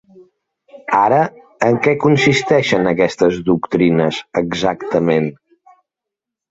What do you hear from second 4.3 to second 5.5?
exactament?